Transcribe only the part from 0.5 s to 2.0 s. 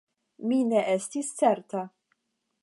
Mi ne estis certa.